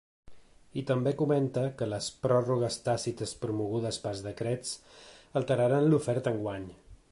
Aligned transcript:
I 0.81 0.83
també 0.91 1.11
comenta 1.19 1.65
que 1.81 1.87
les 1.89 2.07
pròrrogues 2.23 2.79
tàcites 2.87 3.35
promogudes 3.43 4.01
pels 4.07 4.25
decrets 4.31 4.75
alteraran 5.43 5.89
l’oferta 5.93 6.37
enguany. 6.37 6.69